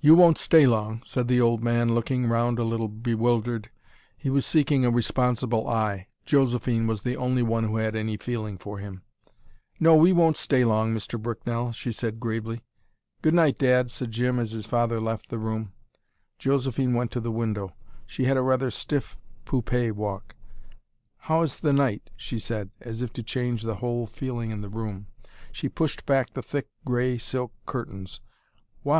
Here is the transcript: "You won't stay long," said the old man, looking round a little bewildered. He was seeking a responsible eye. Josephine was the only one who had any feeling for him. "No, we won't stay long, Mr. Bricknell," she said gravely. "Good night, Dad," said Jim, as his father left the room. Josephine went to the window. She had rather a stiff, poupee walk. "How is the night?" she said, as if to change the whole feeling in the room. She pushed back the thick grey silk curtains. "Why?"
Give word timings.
"You 0.00 0.16
won't 0.16 0.36
stay 0.36 0.66
long," 0.66 1.00
said 1.06 1.28
the 1.28 1.40
old 1.40 1.62
man, 1.62 1.94
looking 1.94 2.26
round 2.26 2.58
a 2.58 2.64
little 2.64 2.88
bewildered. 2.88 3.70
He 4.16 4.30
was 4.30 4.44
seeking 4.44 4.84
a 4.84 4.90
responsible 4.90 5.68
eye. 5.68 6.08
Josephine 6.26 6.88
was 6.88 7.02
the 7.02 7.16
only 7.16 7.44
one 7.44 7.62
who 7.62 7.76
had 7.76 7.94
any 7.94 8.16
feeling 8.16 8.58
for 8.58 8.78
him. 8.78 9.02
"No, 9.78 9.94
we 9.94 10.12
won't 10.12 10.36
stay 10.36 10.64
long, 10.64 10.92
Mr. 10.92 11.22
Bricknell," 11.22 11.70
she 11.70 11.92
said 11.92 12.18
gravely. 12.18 12.64
"Good 13.22 13.32
night, 13.32 13.58
Dad," 13.58 13.92
said 13.92 14.10
Jim, 14.10 14.40
as 14.40 14.50
his 14.50 14.66
father 14.66 15.00
left 15.00 15.28
the 15.28 15.38
room. 15.38 15.70
Josephine 16.40 16.94
went 16.94 17.12
to 17.12 17.20
the 17.20 17.30
window. 17.30 17.76
She 18.06 18.24
had 18.24 18.36
rather 18.38 18.66
a 18.66 18.72
stiff, 18.72 19.16
poupee 19.44 19.92
walk. 19.92 20.34
"How 21.16 21.42
is 21.42 21.60
the 21.60 21.72
night?" 21.72 22.10
she 22.16 22.40
said, 22.40 22.70
as 22.80 23.02
if 23.02 23.12
to 23.12 23.22
change 23.22 23.62
the 23.62 23.76
whole 23.76 24.08
feeling 24.08 24.50
in 24.50 24.62
the 24.62 24.68
room. 24.68 25.06
She 25.52 25.68
pushed 25.68 26.04
back 26.06 26.30
the 26.30 26.42
thick 26.42 26.66
grey 26.84 27.18
silk 27.18 27.52
curtains. 27.66 28.18
"Why?" 28.82 28.96